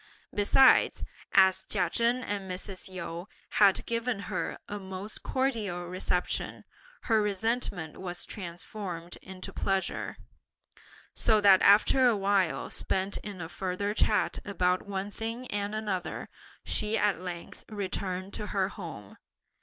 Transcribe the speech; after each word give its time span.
Besides, 0.33 1.03
as 1.33 1.63
Chia 1.65 1.87
Chen 1.91 2.23
and 2.23 2.49
Mrs. 2.49 2.89
Yu 2.89 3.27
had 3.59 3.85
given 3.85 4.17
her 4.33 4.57
a 4.67 4.79
most 4.79 5.21
cordial 5.21 5.85
reception, 5.85 6.63
her 7.03 7.21
resentment 7.21 7.97
was 7.97 8.25
transformed 8.25 9.17
into 9.21 9.53
pleasure, 9.53 10.17
so 11.13 11.39
that 11.41 11.61
after 11.61 12.07
a 12.07 12.17
while 12.17 12.71
spent 12.71 13.17
in 13.17 13.41
a 13.41 13.47
further 13.47 13.93
chat 13.93 14.39
about 14.43 14.87
one 14.87 15.11
thing 15.11 15.45
and 15.51 15.75
another, 15.75 16.29
she 16.65 16.97
at 16.97 17.21
length 17.21 17.63
returned 17.69 18.33
to 18.33 18.47
her 18.47 18.69
home. 18.69 19.17